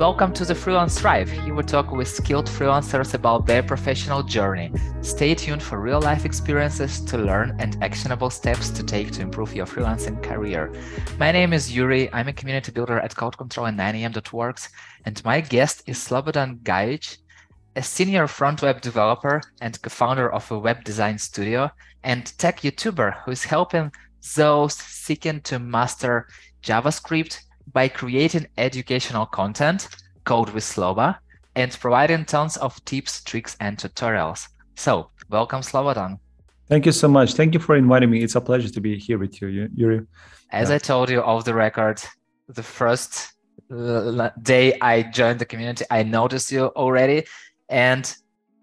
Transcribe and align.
Welcome 0.00 0.32
to 0.32 0.46
the 0.46 0.54
Freelance 0.54 0.98
Thrive. 0.98 1.28
Here 1.28 1.54
we 1.54 1.62
talk 1.62 1.92
with 1.92 2.08
skilled 2.08 2.46
freelancers 2.46 3.12
about 3.12 3.44
their 3.44 3.62
professional 3.62 4.22
journey. 4.22 4.72
Stay 5.02 5.34
tuned 5.34 5.62
for 5.62 5.78
real 5.78 6.00
life 6.00 6.24
experiences 6.24 7.02
to 7.02 7.18
learn 7.18 7.54
and 7.58 7.76
actionable 7.84 8.30
steps 8.30 8.70
to 8.70 8.82
take 8.82 9.10
to 9.10 9.20
improve 9.20 9.54
your 9.54 9.66
freelancing 9.66 10.22
career. 10.22 10.72
My 11.18 11.30
name 11.30 11.52
is 11.52 11.70
Yuri. 11.70 12.10
I'm 12.14 12.28
a 12.28 12.32
community 12.32 12.72
builder 12.72 12.98
at 12.98 13.14
Code 13.14 13.36
Control 13.36 13.66
and 13.66 13.78
9am.works, 13.78 14.70
and 15.04 15.22
my 15.22 15.42
guest 15.42 15.82
is 15.86 15.98
Slobodan 15.98 16.60
Gajić, 16.60 17.18
a 17.76 17.82
senior 17.82 18.26
front 18.26 18.62
web 18.62 18.80
developer 18.80 19.42
and 19.60 19.82
co-founder 19.82 20.32
of 20.32 20.50
a 20.50 20.58
web 20.58 20.82
design 20.82 21.18
studio 21.18 21.70
and 22.04 22.32
tech 22.38 22.60
YouTuber 22.60 23.24
who 23.24 23.32
is 23.32 23.44
helping 23.44 23.92
those 24.34 24.76
seeking 24.76 25.42
to 25.42 25.58
master 25.58 26.26
JavaScript 26.62 27.42
by 27.72 27.88
creating 27.88 28.46
educational 28.58 29.26
content, 29.26 29.88
Code 30.24 30.50
with 30.50 30.64
Sloba, 30.64 31.18
and 31.54 31.76
providing 31.80 32.24
tons 32.24 32.56
of 32.56 32.84
tips, 32.84 33.22
tricks, 33.22 33.56
and 33.60 33.76
tutorials. 33.76 34.48
So, 34.76 35.10
welcome, 35.28 35.62
Slobodan. 35.62 36.18
Thank 36.68 36.86
you 36.86 36.92
so 36.92 37.08
much. 37.08 37.34
Thank 37.34 37.54
you 37.54 37.60
for 37.60 37.76
inviting 37.76 38.10
me. 38.10 38.22
It's 38.22 38.36
a 38.36 38.40
pleasure 38.40 38.68
to 38.68 38.80
be 38.80 38.98
here 38.98 39.18
with 39.18 39.40
you, 39.42 39.68
Yuri. 39.74 40.06
As 40.50 40.68
yeah. 40.68 40.76
I 40.76 40.78
told 40.78 41.10
you 41.10 41.22
off 41.22 41.44
the 41.44 41.54
record, 41.54 42.00
the 42.48 42.62
first 42.62 43.32
uh, 43.70 44.30
day 44.42 44.78
I 44.80 45.02
joined 45.02 45.38
the 45.38 45.44
community, 45.44 45.84
I 45.90 46.02
noticed 46.02 46.52
you 46.52 46.66
already. 46.66 47.24
And 47.68 48.12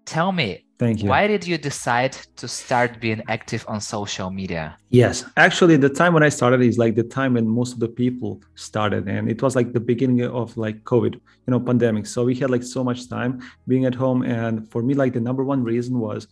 tell 0.04 0.32
me, 0.32 0.64
Thank 0.78 1.02
you. 1.02 1.08
Why 1.08 1.26
did 1.26 1.44
you 1.44 1.58
decide 1.58 2.12
to 2.36 2.46
start 2.46 3.00
being 3.00 3.20
active 3.26 3.64
on 3.66 3.80
social 3.80 4.30
media? 4.30 4.78
Yes, 4.90 5.24
actually, 5.36 5.76
the 5.76 5.88
time 5.88 6.14
when 6.14 6.22
I 6.22 6.28
started 6.28 6.60
is 6.60 6.78
like 6.78 6.94
the 6.94 7.02
time 7.02 7.34
when 7.34 7.48
most 7.48 7.72
of 7.72 7.80
the 7.80 7.88
people 7.88 8.40
started, 8.54 9.08
and 9.08 9.28
it 9.28 9.42
was 9.42 9.56
like 9.56 9.72
the 9.72 9.80
beginning 9.80 10.22
of 10.22 10.56
like 10.56 10.84
COVID, 10.84 11.14
you 11.14 11.20
know, 11.48 11.58
pandemic. 11.58 12.06
So 12.06 12.24
we 12.24 12.36
had 12.36 12.50
like 12.50 12.62
so 12.62 12.84
much 12.84 13.08
time 13.08 13.42
being 13.66 13.86
at 13.86 13.94
home, 13.94 14.22
and 14.22 14.70
for 14.70 14.82
me, 14.82 14.94
like 14.94 15.14
the 15.14 15.20
number 15.20 15.42
one 15.42 15.64
reason 15.64 15.98
was 15.98 16.28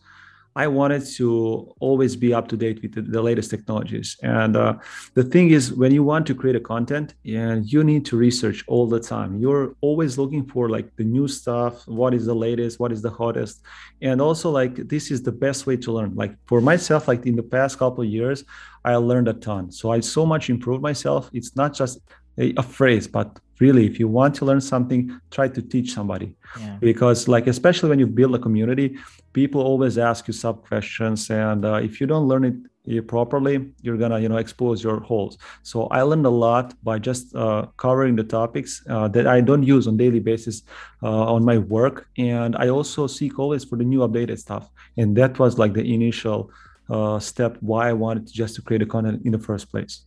I 0.56 0.66
wanted 0.66 1.04
to 1.18 1.72
always 1.80 2.16
be 2.16 2.34
up 2.34 2.48
to 2.48 2.56
date 2.56 2.80
with 2.82 2.94
the, 2.94 3.02
the 3.02 3.22
latest 3.22 3.50
technologies. 3.50 4.16
And 4.22 4.56
uh, 4.56 4.74
the 5.14 5.22
thing 5.22 5.50
is, 5.50 5.72
when 5.72 5.92
you 5.92 6.02
want 6.02 6.26
to 6.28 6.34
create 6.34 6.56
a 6.56 6.60
content, 6.60 7.14
and 7.26 7.70
you 7.70 7.84
need 7.84 8.04
to 8.06 8.16
research 8.16 8.64
all 8.66 8.86
the 8.86 9.00
time. 9.00 9.38
You're 9.38 9.74
always 9.80 10.18
looking 10.18 10.46
for 10.46 10.68
like 10.68 10.94
the 10.96 11.04
new 11.04 11.28
stuff, 11.28 11.86
what 11.86 12.14
is 12.14 12.26
the 12.26 12.34
latest, 12.34 12.80
what 12.80 12.92
is 12.92 13.02
the 13.02 13.10
hottest, 13.10 13.62
and 14.00 14.20
also 14.20 14.50
like 14.50 14.88
this 14.88 15.10
is 15.10 15.22
the 15.22 15.32
best 15.32 15.66
way 15.66 15.76
to 15.76 15.92
learn. 15.92 16.14
Like 16.14 16.34
for 16.46 16.60
myself, 16.60 17.08
like 17.08 17.26
in 17.26 17.36
the 17.36 17.42
past 17.42 17.78
couple 17.78 18.02
of 18.04 18.10
years, 18.10 18.44
I 18.84 18.94
learned 18.96 19.28
a 19.28 19.34
ton. 19.34 19.70
So 19.70 19.90
I 19.90 20.00
so 20.00 20.24
much 20.24 20.48
improved 20.48 20.82
myself. 20.82 21.30
It's 21.32 21.56
not 21.56 21.74
just 21.74 22.00
a, 22.38 22.62
phrase, 22.62 23.06
but 23.08 23.38
really 23.60 23.86
if 23.86 23.98
you 23.98 24.08
want 24.08 24.34
to 24.34 24.44
learn 24.44 24.60
something 24.60 25.18
try 25.30 25.48
to 25.48 25.62
teach 25.62 25.92
somebody. 25.92 26.34
Yeah. 26.60 26.76
because 26.80 27.28
like 27.28 27.46
especially 27.46 27.88
when 27.88 27.98
you 27.98 28.06
build 28.06 28.34
a 28.34 28.38
community 28.38 28.96
people 29.32 29.60
always 29.60 29.98
ask 29.98 30.26
you 30.28 30.32
sub 30.32 30.66
questions 30.66 31.30
and 31.30 31.64
uh, 31.64 31.74
if 31.74 32.00
you 32.00 32.06
don't 32.06 32.28
learn 32.28 32.44
it 32.44 32.98
uh, 32.98 33.02
properly 33.02 33.72
you're 33.82 33.96
gonna 33.96 34.18
you 34.20 34.28
know 34.28 34.36
expose 34.36 34.82
your 34.82 35.00
holes. 35.00 35.38
So 35.62 35.86
i 35.88 36.02
learned 36.02 36.26
a 36.26 36.30
lot 36.30 36.74
by 36.82 36.98
just 36.98 37.34
uh, 37.34 37.66
covering 37.76 38.16
the 38.16 38.24
topics 38.24 38.82
uh, 38.88 39.08
that 39.08 39.26
i 39.26 39.40
don't 39.40 39.62
use 39.62 39.86
on 39.86 39.96
daily 39.96 40.20
basis 40.20 40.62
uh, 41.02 41.34
on 41.34 41.44
my 41.44 41.58
work. 41.58 42.08
And 42.18 42.56
i 42.56 42.68
also 42.68 43.06
seek 43.06 43.38
always 43.38 43.64
for 43.64 43.76
the 43.76 43.84
new 43.84 44.00
updated 44.00 44.38
stuff. 44.38 44.70
And 44.96 45.16
that 45.16 45.38
was 45.38 45.58
like 45.58 45.72
the 45.72 45.94
initial 45.94 46.50
uh, 46.88 47.18
step 47.18 47.56
why 47.60 47.88
i 47.88 47.92
wanted 47.92 48.26
just 48.32 48.54
to 48.56 48.62
create 48.62 48.82
a 48.82 48.86
content 48.86 49.22
in 49.24 49.32
the 49.32 49.38
first 49.38 49.70
place 49.70 50.04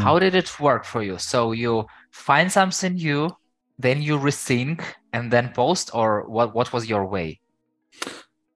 how 0.00 0.18
did 0.18 0.34
it 0.34 0.60
work 0.60 0.84
for 0.84 1.02
you 1.02 1.18
so 1.18 1.52
you 1.52 1.86
find 2.10 2.50
something 2.50 2.94
new, 2.94 3.30
then 3.78 4.02
you 4.02 4.18
resync 4.18 4.82
and 5.12 5.30
then 5.30 5.52
post, 5.54 5.90
or 5.94 6.28
what? 6.28 6.54
What 6.54 6.72
was 6.72 6.88
your 6.88 7.06
way? 7.06 7.40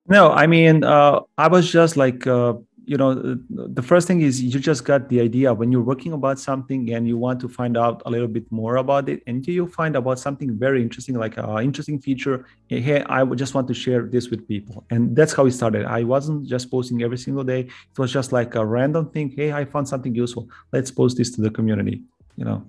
No, 0.07 0.31
I 0.31 0.47
mean, 0.47 0.85
uh, 0.85 1.21
I 1.39 1.49
was 1.49 1.71
just 1.71 1.97
like, 1.97 2.27
uh, 2.27 2.55
you 2.87 2.97
know, 2.97 3.11
uh, 3.13 3.35
the 3.49 3.83
first 3.83 4.07
thing 4.07 4.21
is 4.21 4.43
you 4.43 4.61
just 4.61 4.85
got 4.85 5.09
the 5.09 5.21
idea 5.21 5.53
when 5.53 5.73
you're 5.73 5.83
working 5.83 6.13
about 6.13 6.39
something 6.39 6.93
and 6.93 7.09
you 7.09 7.17
want 7.17 7.41
to 7.41 7.49
find 7.49 7.77
out 7.77 8.03
a 8.07 8.11
little 8.11 8.29
bit 8.29 8.51
more 8.51 8.77
about 8.77 9.09
it, 9.09 9.23
and 9.27 9.47
you 9.47 9.67
find 9.67 9.97
about 9.97 10.19
something 10.19 10.57
very 10.59 10.83
interesting, 10.83 11.17
like 11.17 11.37
an 11.37 11.65
interesting 11.65 12.01
feature. 12.01 12.47
Eh, 12.71 12.81
hey, 12.81 13.03
I 13.05 13.23
would 13.23 13.39
just 13.39 13.55
want 13.55 13.69
to 13.69 13.75
share 13.75 14.03
this 14.03 14.31
with 14.31 14.47
people, 14.47 14.85
and 14.91 15.17
that's 15.17 15.33
how 15.33 15.47
it 15.47 15.53
started. 15.53 15.87
I 15.87 16.05
wasn't 16.05 16.47
just 16.47 16.71
posting 16.71 17.03
every 17.03 17.19
single 17.19 17.45
day; 17.45 17.61
it 17.61 17.99
was 17.99 18.13
just 18.13 18.33
like 18.33 18.55
a 18.55 18.65
random 18.65 19.11
thing. 19.11 19.31
Hey, 19.31 19.53
I 19.53 19.65
found 19.65 19.89
something 19.89 20.15
useful. 20.15 20.49
Let's 20.73 20.91
post 20.91 21.17
this 21.17 21.31
to 21.33 21.41
the 21.41 21.51
community. 21.51 22.03
You 22.37 22.45
know. 22.45 22.65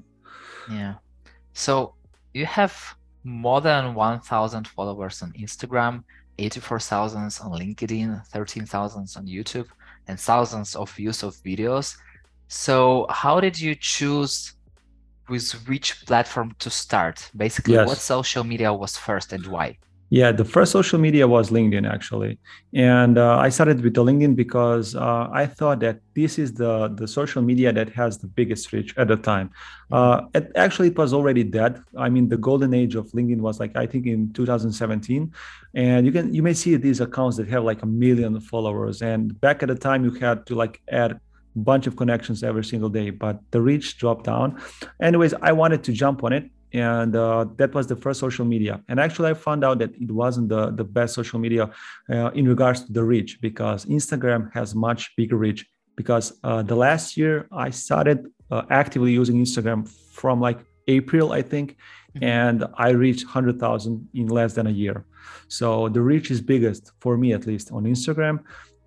Yeah. 0.72 0.96
So 1.54 1.96
you 2.34 2.46
have 2.46 2.96
more 3.24 3.62
than 3.62 3.96
1,000 3.96 4.68
followers 4.68 5.22
on 5.24 5.32
Instagram, 5.34 6.04
84,000 6.38 7.22
on 7.22 7.30
LinkedIn, 7.60 8.26
13,000 8.28 9.00
on 9.18 9.26
YouTube, 9.26 9.68
and 10.08 10.20
thousands 10.20 10.76
of 10.76 10.92
views 10.92 11.24
of 11.24 11.36
videos. 11.38 11.98
So 12.48 13.08
how 13.10 13.40
did 13.40 13.60
you 13.60 13.76
choose 13.76 14.54
with 15.28 15.52
which 15.68 16.06
platform 16.06 16.56
to 16.60 16.70
start? 16.70 17.30
Basically, 17.36 17.74
yes. 17.74 17.88
what 17.88 17.98
social 17.98 18.44
media 18.44 18.74
was 18.74 18.98
first 18.98 19.34
and 19.34 19.46
why? 19.48 19.78
Yeah, 20.10 20.32
the 20.32 20.46
first 20.46 20.72
social 20.72 21.00
media 21.00 21.28
was 21.28 21.50
LinkedIn 21.50 21.92
actually, 21.92 22.38
and 22.74 23.18
uh, 23.18 23.38
I 23.38 23.50
started 23.50 23.82
with 23.82 23.96
the 23.96 24.04
LinkedIn 24.04 24.36
because 24.36 24.96
uh, 24.96 25.28
I 25.32 25.48
thought 25.48 25.80
that 25.80 26.00
this 26.14 26.38
is 26.38 26.54
the 26.54 26.90
the 26.90 27.08
social 27.08 27.42
media 27.42 27.74
that 27.74 27.90
has 27.94 28.20
the 28.20 28.28
biggest 28.28 28.72
reach 28.72 28.96
at 28.98 29.08
the 29.08 29.16
time. 29.16 29.50
Uh, 29.92 30.22
it, 30.36 30.52
actually, 30.56 30.90
it 30.90 30.98
was 30.98 31.12
already 31.12 31.44
dead. 31.44 31.82
I 31.98 32.10
mean, 32.10 32.30
the 32.30 32.38
golden 32.38 32.74
age 32.76 32.94
of 32.94 33.08
LinkedIn 33.14 33.40
was 33.40 33.60
like 33.60 33.76
I 33.76 33.88
think 33.88 34.06
in 34.06 34.32
2017, 34.34 35.34
and 35.74 36.06
you 36.06 36.12
can 36.12 36.32
you 36.34 36.44
may 36.44 36.54
see 36.54 36.76
these 36.76 37.02
accounts 37.02 37.38
that 37.38 37.48
have 37.48 37.64
like 37.64 37.82
a 37.82 37.88
million 37.88 38.40
followers, 38.40 39.02
and 39.02 39.40
back 39.42 39.64
at 39.64 39.70
the 39.70 39.76
time 39.76 40.06
you 40.06 40.12
had 40.12 40.46
to 40.46 40.56
like 40.56 40.82
add 40.92 41.14
a 41.14 41.20
bunch 41.56 41.88
of 41.88 41.96
connections 41.96 42.44
every 42.44 42.64
single 42.64 42.90
day 42.90 43.10
but 43.10 43.40
the 43.52 43.62
reach 43.62 43.98
dropped 43.98 44.26
down. 44.26 44.62
Anyways 45.02 45.34
i 45.42 45.52
wanted 45.52 45.84
to 45.86 45.94
jump 45.94 46.24
on 46.24 46.34
it 46.34 46.50
and 46.76 47.16
uh, 47.16 47.46
that 47.56 47.74
was 47.74 47.88
the 47.88 47.96
first 47.96 48.20
social 48.20 48.46
media. 48.46 48.82
And 48.90 49.00
actually 49.00 49.30
i 49.30 49.34
found 49.34 49.64
out 49.64 49.80
that 49.80 49.92
it 49.96 50.12
wasn't 50.12 50.50
the, 50.50 50.72
the 50.72 50.84
best 50.84 51.14
social 51.14 51.40
media 51.40 51.72
uh, 52.10 52.32
in 52.32 52.48
regards 52.48 52.84
to 52.86 52.92
the 52.92 53.04
reach 53.04 53.40
because 53.42 53.86
instagram 53.86 54.54
has 54.54 54.76
much 54.76 55.16
bigger 55.16 55.38
reach. 55.38 55.66
Because 55.96 56.34
uh, 56.44 56.62
the 56.62 56.76
last 56.76 57.16
year 57.16 57.48
i 57.52 57.70
started 57.70 58.18
uh, 58.52 58.64
actively 58.70 59.12
using 59.12 59.38
instagram 59.46 59.90
from 60.20 60.42
like 60.42 60.60
april 60.88 61.32
i 61.32 61.42
think. 61.42 61.78
Mm-hmm. 62.16 62.24
and 62.24 62.58
i 62.88 62.90
reached 62.90 63.26
100000 63.26 64.08
in 64.14 64.28
less 64.28 64.54
than 64.54 64.68
a 64.68 64.76
year. 64.84 65.06
So 65.48 65.90
the 65.90 66.02
reach 66.02 66.32
is 66.32 66.40
biggest 66.42 66.84
for 67.02 67.18
me 67.18 67.34
at 67.34 67.46
least 67.46 67.72
on 67.72 67.84
instagram 67.84 68.40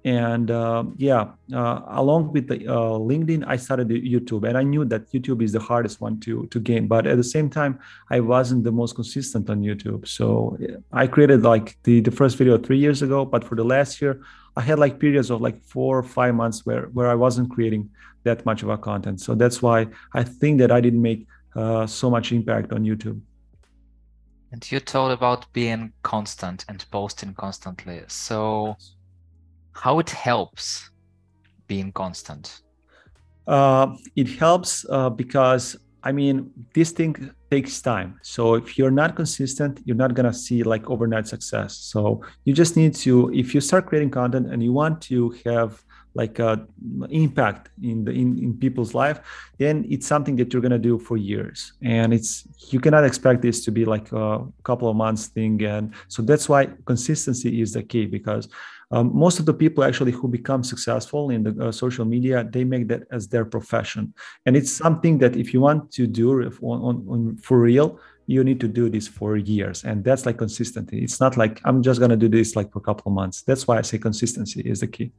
and 0.04 0.50
uh, 0.53 0.84
yeah 0.97 1.26
uh, 1.53 1.81
along 1.88 2.32
with 2.32 2.47
the 2.47 2.66
uh, 2.69 2.97
linkedin 3.10 3.44
i 3.48 3.56
started 3.56 3.88
youtube 3.88 4.48
and 4.48 4.56
i 4.56 4.62
knew 4.62 4.84
that 4.84 5.10
youtube 5.12 5.42
is 5.42 5.53
the 5.53 5.59
hardest 5.59 6.00
one 6.00 6.20
to 6.20 6.47
to 6.47 6.60
gain 6.60 6.86
but 6.86 7.04
at 7.06 7.16
the 7.16 7.25
same 7.25 7.50
time 7.50 7.78
i 8.10 8.20
wasn't 8.20 8.62
the 8.62 8.70
most 8.70 8.94
consistent 8.94 9.50
on 9.50 9.60
youtube. 9.60 10.06
So 10.06 10.56
i 10.92 11.06
created 11.06 11.42
like 11.42 11.76
the, 11.82 12.00
the 12.00 12.12
first 12.12 12.36
video 12.36 12.59
three 12.59 12.78
years 12.78 13.03
ago 13.03 13.25
but 13.25 13.42
for 13.42 13.56
the 13.56 13.64
last 13.64 14.00
year 14.00 14.20
i 14.56 14.60
had 14.60 14.78
like 14.78 15.00
periods 15.00 15.31
of 15.31 15.41
like 15.41 15.60
four 15.64 15.98
or 15.98 16.04
five 16.04 16.34
months 16.34 16.65
where 16.65 16.82
where 16.92 17.09
i 17.09 17.15
wasn't 17.15 17.50
creating 17.50 17.91
that 18.25 18.44
much 18.44 18.62
of 18.62 18.69
a 18.69 18.76
content. 18.76 19.20
So 19.20 19.34
that's 19.34 19.60
why 19.62 19.88
i 20.15 20.22
think 20.22 20.59
that 20.60 20.70
i 20.70 20.80
didn't 20.80 21.03
make 21.03 21.26
uh, 21.56 21.86
so 21.86 22.09
much 22.09 22.30
impact 22.30 22.72
on 22.72 22.84
youtube. 22.84 23.20
And 24.53 24.72
you 24.72 24.80
told 24.80 25.10
about 25.12 25.53
being 25.53 25.92
constant 26.03 26.65
and 26.69 26.84
posting 26.91 27.34
constantly. 27.34 28.03
So 28.06 28.76
how 29.83 29.99
it 29.99 30.11
helps 30.11 30.91
being 31.66 31.93
constant? 31.93 32.62
Uh, 33.47 33.97
it 34.16 34.28
helps 34.28 34.84
uh, 34.91 35.09
because 35.09 35.77
I 36.03 36.12
mean 36.12 36.50
this 36.75 36.91
thing 36.91 37.31
takes 37.50 37.81
time. 37.81 38.19
So 38.22 38.55
if 38.55 38.77
you're 38.77 38.91
not 38.91 39.16
consistent, 39.16 39.80
you're 39.84 39.97
not 40.04 40.15
gonna 40.15 40.33
see 40.33 40.63
like 40.63 40.91
overnight 40.91 41.27
success. 41.27 41.77
So 41.77 42.22
you 42.45 42.53
just 42.53 42.77
need 42.77 42.95
to 43.07 43.33
if 43.33 43.54
you 43.54 43.60
start 43.60 43.86
creating 43.86 44.10
content 44.10 44.53
and 44.53 44.63
you 44.63 44.72
want 44.72 45.01
to 45.03 45.34
have 45.47 45.83
like 46.22 46.38
a 46.38 46.53
impact 47.24 47.70
in 47.91 48.04
the 48.04 48.12
in, 48.22 48.28
in 48.44 48.50
people's 48.65 48.92
life 49.03 49.18
then 49.59 49.84
it's 49.88 50.06
something 50.06 50.36
that 50.36 50.53
you're 50.53 50.62
going 50.62 50.80
to 50.80 50.86
do 50.91 50.98
for 50.98 51.16
years. 51.16 51.72
And 51.82 52.15
it's 52.15 52.44
you 52.72 52.80
cannot 52.80 53.04
expect 53.04 53.42
this 53.42 53.65
to 53.65 53.70
be 53.70 53.84
like 53.84 54.10
a 54.12 54.47
couple 54.62 54.88
of 54.88 54.97
months 54.97 55.26
thing. 55.26 55.62
And 55.65 55.92
so 56.06 56.22
that's 56.22 56.48
why 56.48 56.68
consistency 56.86 57.60
is 57.60 57.72
the 57.72 57.82
key 57.82 58.06
because 58.06 58.48
um, 58.91 59.15
most 59.15 59.38
of 59.38 59.44
the 59.44 59.53
people 59.53 59.84
actually 59.84 60.12
who 60.12 60.28
become 60.28 60.62
successful 60.65 61.28
in 61.30 61.42
the 61.42 61.68
uh, 61.68 61.72
social 61.72 62.06
media 62.06 62.48
they 62.50 62.64
make 62.64 62.88
that 62.88 63.03
as 63.10 63.28
their 63.28 63.44
profession. 63.44 64.14
And 64.47 64.56
it's 64.56 64.72
something 64.72 65.18
that 65.18 65.36
if 65.36 65.53
you 65.53 65.60
want 65.60 65.92
to 65.92 66.06
do 66.06 66.30
on, 66.62 66.78
on, 66.88 67.06
on 67.10 67.36
for 67.38 67.59
real 67.60 68.00
you 68.26 68.44
need 68.44 68.60
to 68.60 68.68
do 68.68 68.91
this 68.91 69.09
for 69.09 69.38
years. 69.38 69.84
And 69.84 70.04
that's 70.04 70.26
like 70.26 70.36
consistency. 70.36 71.03
It's 71.03 71.18
not 71.18 71.36
like 71.36 71.60
i'm 71.64 71.82
just 71.82 71.98
going 71.98 72.14
to 72.16 72.22
do 72.24 72.28
this 72.28 72.56
like 72.56 72.71
for 72.72 72.78
a 72.78 72.86
couple 72.88 73.10
of 73.10 73.14
months. 73.14 73.42
That's 73.42 73.66
why 73.66 73.78
i 73.78 73.82
say 73.82 73.98
consistency 73.98 74.60
is 74.60 74.80
the 74.80 74.86
key 74.86 75.10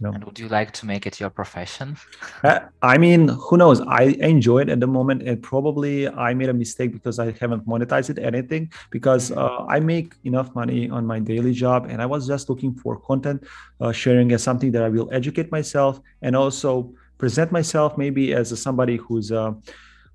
Know? 0.00 0.12
And 0.12 0.24
would 0.24 0.38
you 0.38 0.48
like 0.48 0.72
to 0.72 0.86
make 0.86 1.06
it 1.06 1.20
your 1.20 1.30
profession? 1.30 1.96
Uh, 2.42 2.60
I 2.82 2.98
mean, 2.98 3.28
who 3.28 3.56
knows? 3.56 3.80
I 3.82 4.16
enjoy 4.18 4.62
it 4.62 4.68
at 4.68 4.80
the 4.80 4.86
moment, 4.86 5.22
and 5.22 5.40
probably 5.40 6.08
I 6.08 6.34
made 6.34 6.48
a 6.48 6.54
mistake 6.54 6.92
because 6.92 7.18
I 7.18 7.30
haven't 7.32 7.66
monetized 7.66 8.10
it 8.10 8.18
anything. 8.18 8.72
Because 8.90 9.30
uh, 9.30 9.64
I 9.68 9.78
make 9.78 10.14
enough 10.24 10.54
money 10.54 10.90
on 10.90 11.06
my 11.06 11.20
daily 11.20 11.52
job, 11.52 11.86
and 11.88 12.02
I 12.02 12.06
was 12.06 12.26
just 12.26 12.48
looking 12.48 12.74
for 12.74 12.98
content 12.98 13.44
uh, 13.80 13.92
sharing 13.92 14.32
as 14.32 14.42
something 14.42 14.72
that 14.72 14.82
I 14.82 14.88
will 14.88 15.08
educate 15.12 15.52
myself 15.52 16.00
and 16.22 16.34
also 16.34 16.92
present 17.18 17.52
myself 17.52 17.96
maybe 17.96 18.34
as 18.34 18.50
a, 18.50 18.56
somebody 18.56 18.96
who's 18.96 19.30
a 19.30 19.54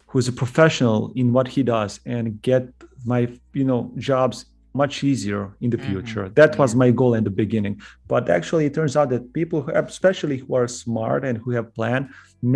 who's 0.07 0.27
a 0.27 0.31
professional 0.31 1.11
in 1.15 1.31
what 1.31 1.47
he 1.47 1.63
does 1.63 2.01
and 2.05 2.41
get 2.41 2.67
my 3.05 3.29
you 3.53 3.63
know 3.63 3.91
jobs 3.97 4.45
much 4.83 4.95
easier 5.11 5.41
in 5.63 5.69
the 5.73 5.77
Mhm. 5.79 5.87
future. 5.89 6.25
That 6.39 6.51
was 6.61 6.71
my 6.83 6.89
goal 6.99 7.13
in 7.19 7.23
the 7.29 7.35
beginning. 7.43 7.75
But 8.13 8.23
actually, 8.37 8.63
it 8.69 8.73
turns 8.79 8.95
out 8.99 9.09
that 9.13 9.23
people, 9.39 9.59
who, 9.63 9.71
especially 9.89 10.37
who 10.43 10.51
are 10.59 10.67
smart 10.83 11.21
and 11.27 11.35
who 11.43 11.49
have 11.57 11.67
plan, 11.79 12.01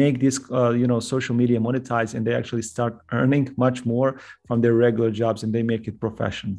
make 0.02 0.16
this 0.26 0.38
uh, 0.60 0.72
you 0.82 0.88
know 0.92 1.00
social 1.16 1.36
media 1.42 1.60
monetize, 1.68 2.12
and 2.16 2.22
they 2.26 2.36
actually 2.42 2.66
start 2.74 2.94
earning 3.20 3.46
much 3.66 3.78
more 3.94 4.10
from 4.48 4.58
their 4.64 4.76
regular 4.86 5.12
jobs, 5.22 5.44
and 5.44 5.52
they 5.56 5.64
make 5.74 5.84
it 5.90 5.96
profession. 6.06 6.50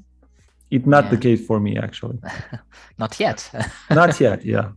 It's 0.75 0.87
not 0.87 1.05
the 1.11 1.19
case 1.27 1.41
for 1.49 1.59
me 1.67 1.73
actually. 1.87 2.19
Not 3.03 3.13
yet. 3.21 3.39
Not 4.01 4.21
yet. 4.21 4.39
Yeah. 4.45 4.69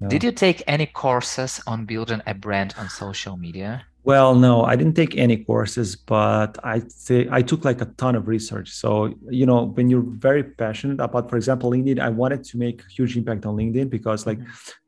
No. 0.00 0.08
Did 0.08 0.24
you 0.24 0.32
take 0.32 0.62
any 0.66 0.86
courses 0.86 1.60
on 1.66 1.84
building 1.84 2.22
a 2.26 2.34
brand 2.34 2.74
on 2.78 2.88
social 2.88 3.36
media? 3.36 3.84
Well, 4.02 4.34
no, 4.34 4.64
I 4.64 4.76
didn't 4.76 4.94
take 4.94 5.18
any 5.18 5.36
courses, 5.36 5.94
but 5.94 6.58
I 6.64 6.80
say 6.88 7.28
I 7.30 7.42
took 7.42 7.66
like 7.66 7.82
a 7.82 7.84
ton 7.84 8.14
of 8.14 8.28
research. 8.28 8.70
So, 8.70 9.14
you 9.28 9.44
know, 9.44 9.64
when 9.64 9.90
you're 9.90 10.02
very 10.06 10.42
passionate 10.42 11.00
about, 11.00 11.28
for 11.28 11.36
example, 11.36 11.70
LinkedIn, 11.70 12.00
I 12.00 12.08
wanted 12.08 12.42
to 12.44 12.56
make 12.56 12.80
a 12.80 12.88
huge 12.88 13.18
impact 13.18 13.44
on 13.44 13.56
LinkedIn 13.56 13.90
because 13.90 14.26
like 14.26 14.38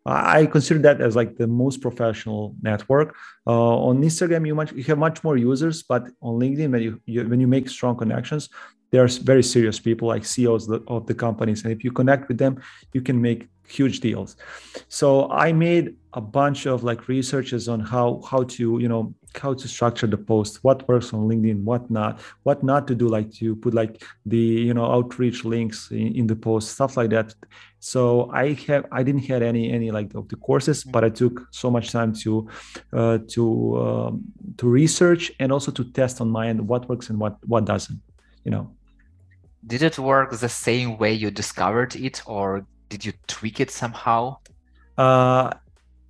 I 0.07 0.41
I 0.41 0.47
consider 0.47 0.81
that 0.81 1.03
as 1.03 1.15
like 1.15 1.37
the 1.37 1.47
most 1.47 1.83
professional 1.83 2.57
network. 2.63 3.15
Uh, 3.47 3.77
on 3.89 4.03
Instagram, 4.03 4.47
you 4.47 4.55
much 4.55 4.73
you 4.73 4.85
have 4.85 4.99
much 4.99 5.23
more 5.23 5.37
users, 5.37 5.83
but 5.83 6.09
on 6.23 6.41
LinkedIn, 6.41 6.71
when 6.73 6.83
you, 6.83 7.01
you 7.05 7.29
when 7.29 7.39
you 7.39 7.47
make 7.47 7.69
strong 7.69 7.97
connections, 7.97 8.49
there's 8.93 9.19
very 9.19 9.43
serious 9.43 9.79
people 9.79 10.09
like 10.09 10.25
CEOs 10.25 10.71
of 10.89 11.07
the 11.07 11.15
companies, 11.15 11.65
and 11.65 11.73
if 11.73 11.85
you 11.85 11.93
connect 11.93 12.29
with 12.29 12.39
them, 12.39 12.63
you 12.95 13.03
can 13.03 13.21
make 13.21 13.49
huge 13.73 14.01
deals. 14.01 14.37
So 14.89 15.31
I 15.31 15.53
made 15.53 15.97
a 16.15 16.21
bunch 16.21 16.67
of 16.67 16.85
like 16.85 17.09
researches 17.09 17.69
on 17.69 17.81
how 17.81 18.21
how 18.31 18.43
to 18.45 18.79
you 18.79 18.89
know 18.89 19.15
how 19.41 19.55
to 19.55 19.67
structure 19.67 20.07
the 20.07 20.17
post, 20.19 20.63
what 20.63 20.87
works 20.89 21.13
on 21.15 21.21
LinkedIn, 21.29 21.63
what 21.63 21.91
not, 21.91 22.21
what 22.43 22.63
not 22.63 22.87
to 22.87 22.95
do, 22.95 23.09
like 23.09 23.33
to 23.33 23.57
put 23.57 23.75
like 23.75 24.03
the 24.27 24.37
you 24.37 24.75
know 24.75 24.85
outreach 24.85 25.45
links 25.45 25.91
in, 25.91 26.15
in 26.15 26.27
the 26.27 26.37
post, 26.37 26.73
stuff 26.73 26.97
like 26.97 27.11
that. 27.11 27.35
So 27.79 28.31
I 28.31 28.53
have 28.69 28.87
I 28.93 29.03
didn't 29.03 29.25
have 29.25 29.43
any 29.43 29.73
any 29.73 29.91
like 29.91 30.15
of 30.15 30.29
the 30.29 30.37
courses, 30.37 30.85
but 30.85 31.03
I 31.05 31.09
took 31.09 31.49
so 31.51 31.71
much 31.71 31.91
time 31.91 32.13
to 32.23 32.49
uh, 32.93 33.19
to 33.29 33.45
um, 33.85 34.23
to 34.59 34.69
research 34.69 35.33
and 35.41 35.51
also 35.51 35.73
to 35.73 35.85
test 35.85 36.21
on 36.21 36.29
my 36.31 36.49
end 36.49 36.69
what 36.69 36.89
works 36.89 37.09
and 37.11 37.19
what 37.19 37.37
what 37.47 37.65
doesn't. 37.65 38.01
You 38.45 38.51
know. 38.53 38.71
Did 39.65 39.83
it 39.83 39.97
work 39.97 40.33
the 40.33 40.49
same 40.49 40.99
way 40.99 41.13
you 41.13 41.31
discovered 41.31 41.95
it, 41.95 42.21
or 42.27 42.67
did 42.93 43.03
you 43.07 43.15
tweak 43.27 43.59
it 43.65 43.71
somehow? 43.71 44.21
Uh, 44.99 45.51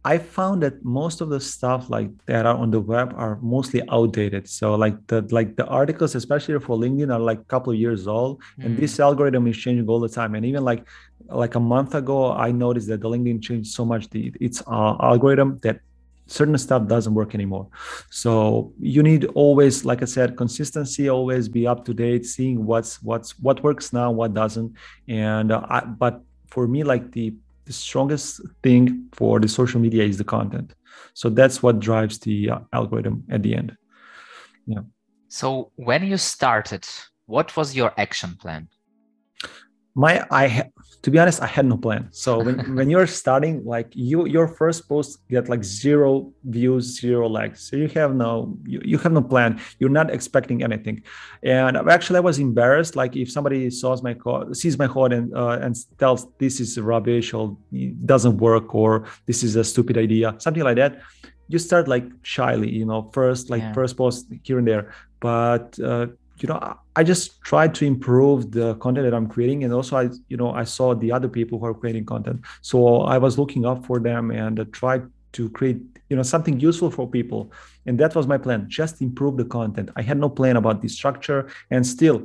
I 0.05 0.19
found 0.19 0.56
that 0.64 0.84
most 1.00 1.20
of 1.23 1.29
the 1.34 1.38
stuff 1.38 1.88
like 1.96 2.11
that 2.26 2.44
are 2.50 2.58
on 2.62 2.69
the 2.76 2.81
web 2.81 3.08
are 3.25 3.34
mostly 3.40 3.81
outdated. 3.96 4.49
So 4.58 4.75
like 4.84 4.96
the 5.06 5.19
like 5.38 5.50
the 5.61 5.67
articles, 5.81 6.17
especially 6.23 6.58
for 6.67 6.75
LinkedIn, 6.84 7.11
are 7.14 7.20
like 7.31 7.40
a 7.46 7.49
couple 7.55 7.73
of 7.73 7.79
years 7.79 8.02
old, 8.17 8.32
and 8.64 8.70
Mm. 8.75 8.81
this 8.82 8.99
algorithm 9.08 9.46
is 9.52 9.56
changing 9.64 9.87
all 9.93 10.00
the 10.06 10.12
time. 10.20 10.34
And 10.37 10.44
even 10.50 10.62
like 10.70 10.82
like 11.43 11.55
a 11.55 11.64
month 11.75 11.94
ago, 12.02 12.19
I 12.46 12.49
noticed 12.64 12.88
that 12.90 13.00
the 13.05 13.11
LinkedIn 13.14 13.38
changed 13.49 13.70
so 13.78 13.85
much 13.93 14.05
the 14.14 14.23
its 14.46 14.58
uh, 14.76 14.94
algorithm 15.11 15.49
that 15.62 15.76
certain 16.38 16.58
stuff 16.67 16.82
doesn't 16.94 17.14
work 17.20 17.31
anymore. 17.38 17.67
So 18.23 18.32
you 18.94 19.02
need 19.11 19.23
always, 19.43 19.75
like 19.90 20.02
I 20.06 20.08
said, 20.17 20.28
consistency. 20.44 21.05
Always 21.19 21.44
be 21.58 21.62
up 21.73 21.81
to 21.87 21.93
date, 22.05 22.23
seeing 22.35 22.56
what's 22.70 22.93
what's 23.08 23.31
what 23.46 23.56
works 23.62 23.87
now, 24.00 24.08
what 24.20 24.31
doesn't. 24.43 24.70
And 25.06 25.49
uh, 25.56 25.62
I, 25.76 25.78
but 26.05 26.14
for 26.52 26.69
me, 26.69 26.84
like 26.84 27.12
the 27.12 27.34
the 27.64 27.72
strongest 27.72 28.40
thing 28.62 29.08
for 29.12 29.40
the 29.40 29.49
social 29.49 29.81
media 29.81 30.04
is 30.04 30.19
the 30.19 30.25
content. 30.25 30.75
So 31.14 31.31
that's 31.31 31.62
what 31.62 31.78
drives 31.78 32.19
the 32.19 32.50
uh, 32.50 32.58
algorithm 32.72 33.25
at 33.31 33.43
the 33.43 33.54
end. 33.54 33.76
Yeah. 34.66 34.82
So 35.28 35.70
when 35.76 36.04
you 36.04 36.19
started, 36.19 36.84
what 37.26 37.56
was 37.56 37.75
your 37.75 37.93
action 37.96 38.37
plan? 38.43 38.69
My 39.94 40.24
I 40.30 40.70
to 41.02 41.10
be 41.10 41.18
honest, 41.18 41.42
I 41.42 41.46
had 41.46 41.66
no 41.66 41.76
plan. 41.76 42.08
So 42.12 42.40
when, 42.42 42.74
when 42.76 42.88
you're 42.88 43.06
starting, 43.06 43.64
like 43.64 43.88
you 43.94 44.26
your 44.26 44.48
first 44.48 44.88
post 44.88 45.18
get 45.28 45.48
like 45.48 45.64
zero 45.64 46.32
views, 46.44 47.00
zero 47.00 47.28
likes. 47.28 47.68
So 47.68 47.76
you 47.76 47.88
have 47.88 48.14
no 48.14 48.56
you, 48.64 48.80
you 48.84 48.98
have 48.98 49.12
no 49.12 49.22
plan. 49.22 49.60
You're 49.78 49.90
not 49.90 50.10
expecting 50.10 50.62
anything. 50.62 51.02
And 51.42 51.76
actually, 51.76 52.18
I 52.18 52.20
was 52.20 52.38
embarrassed. 52.38 52.96
Like 52.96 53.16
if 53.16 53.30
somebody 53.30 53.68
saws 53.70 54.02
my 54.02 54.14
code, 54.14 54.56
sees 54.56 54.78
my 54.78 54.86
code 54.86 55.12
and 55.12 55.34
uh, 55.36 55.58
and 55.60 55.76
tells 55.98 56.26
this 56.38 56.60
is 56.60 56.78
rubbish 56.78 57.34
or 57.34 57.56
it 57.72 58.06
doesn't 58.06 58.38
work 58.38 58.74
or 58.74 59.06
this 59.26 59.42
is 59.42 59.56
a 59.56 59.64
stupid 59.64 59.98
idea, 59.98 60.34
something 60.38 60.62
like 60.62 60.76
that. 60.76 61.00
You 61.48 61.58
start 61.58 61.86
like 61.86 62.04
shyly, 62.22 62.70
you 62.70 62.86
know, 62.86 63.10
first 63.12 63.50
like 63.50 63.62
Yeah. 63.62 63.72
first 63.74 63.96
post 63.96 64.32
here 64.42 64.58
and 64.58 64.66
there. 64.66 64.94
But 65.20 65.78
uh, 65.78 66.06
you 66.42 66.48
know 66.48 66.58
I- 66.68 66.76
i 67.00 67.02
just 67.12 67.40
tried 67.50 67.72
to 67.78 67.82
improve 67.92 68.38
the 68.58 68.74
content 68.84 69.04
that 69.06 69.14
i'm 69.18 69.28
creating. 69.34 69.58
And 69.64 69.72
also 69.72 69.96
i 70.02 70.04
you 70.32 70.36
know 70.40 70.50
i 70.62 70.64
saw 70.76 70.94
the 70.94 71.10
other 71.16 71.28
people 71.38 71.58
who 71.58 71.66
are 71.70 71.74
creating 71.82 72.04
content. 72.14 72.38
So 72.70 72.78
i 73.14 73.16
was 73.24 73.32
looking 73.40 73.64
up 73.70 73.78
for 73.88 73.96
them 74.08 74.30
and 74.30 74.54
uh, 74.60 74.64
tried 74.80 75.02
to 75.36 75.42
create 75.56 75.80
you 76.10 76.16
know 76.16 76.22
something 76.34 76.56
useful 76.68 76.90
for 76.90 77.04
people. 77.18 77.40
And 77.86 77.94
that 78.00 78.12
was 78.18 78.26
my 78.26 78.38
plan 78.44 78.60
just 78.80 78.94
improve 79.08 79.34
the 79.42 79.48
content. 79.58 79.86
I 80.00 80.02
had 80.10 80.18
no 80.24 80.28
plan 80.38 80.56
about 80.62 80.76
the 80.82 80.88
structure. 80.88 81.40
And 81.74 81.86
still 81.96 82.18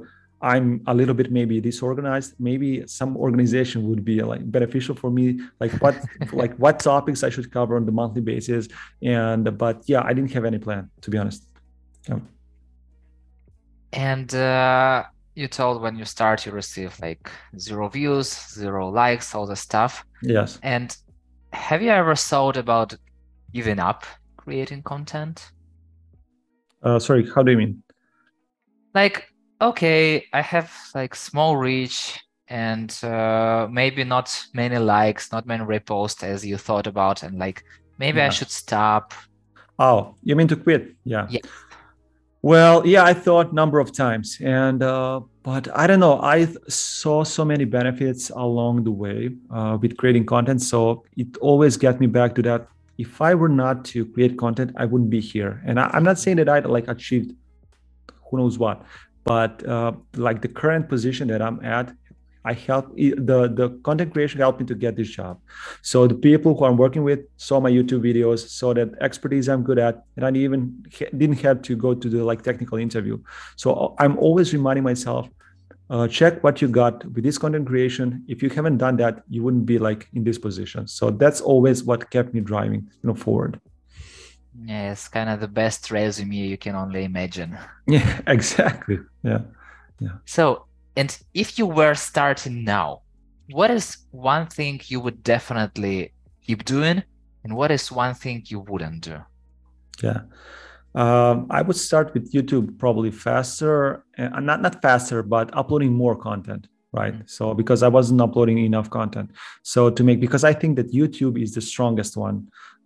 i'm 0.52 0.68
a 0.86 0.94
little 1.00 1.16
bit 1.20 1.30
maybe 1.32 1.56
disorganized. 1.70 2.32
Maybe 2.50 2.70
some 3.00 3.12
organization 3.26 3.80
would 3.88 4.04
be 4.12 4.18
like 4.32 4.44
beneficial 4.58 4.96
for 5.02 5.10
me 5.18 5.26
like 5.62 5.74
what 5.84 5.96
like 6.42 6.54
what 6.64 6.76
topics 6.92 7.20
i 7.28 7.30
should 7.36 7.50
cover 7.58 7.74
on 7.80 7.86
the 7.90 7.96
monthly 8.02 8.22
basis. 8.34 8.64
And 9.02 9.44
but 9.64 9.78
yeah 9.92 10.02
i 10.10 10.12
didn't 10.16 10.34
have 10.38 10.46
any 10.52 10.60
plan 10.66 10.84
to 11.04 11.08
be 11.14 11.18
honest. 11.22 11.42
Yeah. 12.10 12.20
And 13.98 14.34
uh, 14.36 15.06
you 15.34 15.48
told 15.48 15.82
when 15.82 15.96
you 15.96 16.06
start, 16.06 16.46
you 16.46 16.52
receive 16.52 16.98
like 17.02 17.32
zero 17.58 17.90
views, 17.90 18.30
zero 18.54 18.90
likes, 18.90 19.34
all 19.34 19.48
the 19.48 19.56
stuff. 19.56 20.06
yes 20.22 20.60
And 20.62 20.96
have 21.52 21.82
you 21.82 21.90
ever 21.90 22.16
thought 22.16 22.58
about 22.58 22.94
giving 23.54 23.80
up 23.80 24.06
creating 24.38 24.84
content? 24.84 25.52
uh, 26.84 27.00
sorry 27.00 27.28
how 27.34 27.42
do 27.42 27.52
you 27.52 27.58
mean 27.58 27.84
Like, 28.94 29.26
okay, 29.60 30.26
I 30.32 30.42
have 30.42 30.72
like 30.94 31.16
small 31.16 31.58
reach 31.58 32.20
and 32.48 32.96
uh, 33.04 33.68
maybe 33.72 34.04
not 34.04 34.46
many 34.54 34.78
likes, 34.78 35.32
not 35.32 35.48
many 35.48 35.64
reposts 35.64 36.24
as 36.24 36.46
you 36.46 36.58
thought 36.58 36.88
about, 36.88 37.24
and 37.24 37.40
like 37.40 37.64
maybe 37.98 38.22
I 38.22 38.30
should 38.30 38.52
stop. 38.52 39.14
Oh, 39.80 40.16
you 40.24 40.36
mean 40.36 40.48
to 40.48 40.56
quit? 40.56 40.96
Yeah. 41.04 41.28
Yeah. 41.30 41.42
Well, 42.42 42.86
yeah, 42.86 43.04
I 43.04 43.14
thought 43.14 43.54
number 43.54 43.80
of 43.80 43.92
times, 43.92 44.38
and 44.44 44.84
uh, 44.84 45.22
but 45.42 45.68
I 45.76 45.88
don't 45.88 46.00
know. 46.00 46.20
I 46.22 46.48
saw 46.68 47.24
so 47.24 47.44
many 47.44 47.66
benefits 47.66 48.30
along 48.30 48.84
the 48.84 48.92
way 48.92 49.32
uh, 49.50 49.78
with 49.82 49.98
creating 49.98 50.28
content, 50.28 50.62
so 50.62 51.04
it 51.18 51.36
always 51.38 51.78
got 51.78 52.00
me 52.00 52.08
back 52.08 52.36
to 52.36 52.42
that. 52.44 52.68
If 52.98 53.22
I 53.22 53.34
were 53.34 53.50
not 53.50 53.86
to 53.86 54.06
create 54.06 54.38
content, 54.38 54.72
I 54.78 54.86
wouldn't 54.86 55.10
be 55.10 55.20
here. 55.20 55.62
And 55.66 55.80
I, 55.80 55.90
I'm 55.94 56.04
not 56.04 56.20
saying 56.20 56.38
that 56.38 56.50
I 56.50 56.60
like 56.60 56.88
achieved 56.88 57.34
who 58.30 58.38
knows 58.38 58.58
what, 58.60 58.84
but 59.24 59.66
uh, 59.68 59.94
like 60.16 60.42
the 60.42 60.48
current 60.48 60.90
position 60.90 61.28
that 61.30 61.42
I'm 61.42 61.64
at, 61.66 61.92
I 62.48 62.54
help 62.54 62.96
the 62.96 63.40
the 63.60 63.70
content 63.88 64.14
creation 64.14 64.40
helped 64.40 64.62
me 64.62 64.66
to 64.68 64.76
get 64.84 64.96
this 64.96 65.10
job. 65.10 65.40
So 65.82 66.08
the 66.08 66.16
people 66.16 66.56
who 66.58 66.66
I'm 66.66 66.78
working 66.78 67.04
with 67.04 67.20
saw 67.36 67.60
my 67.60 67.72
YouTube 67.78 68.04
videos, 68.10 68.48
saw 68.48 68.74
that 68.74 68.90
expertise 69.02 69.50
I'm 69.50 69.64
good 69.64 69.80
at, 69.88 70.06
and 70.16 70.26
I 70.26 70.32
even 70.32 70.62
didn't 71.22 71.42
have 71.48 71.62
to 71.64 71.76
go 71.76 71.94
to 71.94 72.10
the 72.10 72.24
like 72.24 72.44
technical 72.44 72.78
interview. 72.78 73.20
So 73.58 73.96
I'm 74.00 74.18
always 74.18 74.54
reminding 74.54 74.86
myself, 74.86 75.30
uh, 75.90 76.08
check 76.08 76.44
what 76.44 76.62
you 76.62 76.70
got 76.70 77.06
with 77.14 77.24
this 77.24 77.38
content 77.38 77.68
creation. 77.68 78.24
If 78.28 78.42
you 78.42 78.50
haven't 78.50 78.78
done 78.78 78.98
that, 78.98 79.24
you 79.30 79.44
wouldn't 79.44 79.66
be 79.66 79.78
like 79.78 80.08
in 80.14 80.24
this 80.24 80.38
position. 80.38 80.88
So 80.88 81.12
that's 81.12 81.42
always 81.42 81.84
what 81.84 82.10
kept 82.10 82.34
me 82.34 82.40
driving, 82.40 82.88
you 83.02 83.08
know, 83.10 83.16
forward. 83.16 83.60
Yeah, 84.64 84.92
it's 84.92 85.08
kind 85.08 85.30
of 85.30 85.40
the 85.40 85.48
best 85.48 85.92
resume 85.92 86.36
you 86.36 86.58
can 86.58 86.76
only 86.76 87.04
imagine. 87.04 87.58
Yeah, 87.88 88.22
exactly. 88.28 89.00
Yeah. 89.24 89.42
Yeah. 90.00 90.16
So, 90.26 90.66
and 90.98 91.18
if 91.34 91.58
you 91.60 91.68
were 91.68 91.94
starting 91.94 92.64
now, 92.64 93.02
what 93.52 93.70
is 93.72 93.98
one 94.12 94.48
thing 94.48 94.82
you 94.88 95.00
would 95.00 95.24
definitely 95.24 96.12
keep 96.46 96.66
doing, 96.66 97.04
and 97.44 97.56
what 97.56 97.72
is 97.72 97.92
one 97.92 98.16
thing 98.16 98.44
you 98.48 98.60
wouldn't 98.60 99.02
do? 99.04 99.20
Yeah. 100.04 100.22
Um, 100.96 101.46
I 101.52 101.62
would 101.62 101.76
start 101.76 102.14
with 102.14 102.34
YouTube 102.34 102.80
probably 102.80 103.12
faster, 103.12 104.04
uh, 104.18 104.40
not 104.40 104.62
not 104.62 104.82
faster, 104.82 105.22
but 105.22 105.56
uploading 105.56 105.94
more 105.94 106.16
content. 106.16 106.68
right 106.94 107.14
mm-hmm. 107.14 107.36
so 107.38 107.54
because 107.54 107.84
i 107.84 107.90
wasn't 107.98 108.20
uploading 108.26 108.58
enough 108.70 108.90
content 108.90 109.30
so 109.62 109.90
to 109.98 110.02
make 110.04 110.20
because 110.26 110.44
i 110.52 110.54
think 110.54 110.72
that 110.80 110.90
youtube 111.00 111.36
is 111.46 111.54
the 111.54 111.62
strongest 111.62 112.16
one 112.28 112.38